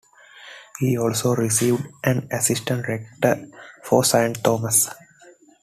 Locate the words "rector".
2.87-3.47